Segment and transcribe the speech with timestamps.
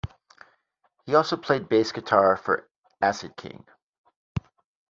[1.05, 2.67] He also played bass guitar for
[3.03, 3.67] Acid King.